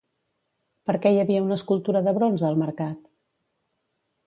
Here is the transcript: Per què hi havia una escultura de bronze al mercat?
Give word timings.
Per 0.89 0.95
què 1.03 1.11
hi 1.15 1.19
havia 1.23 1.43
una 1.49 1.59
escultura 1.61 2.03
de 2.09 2.15
bronze 2.17 2.49
al 2.51 2.59
mercat? 2.65 3.07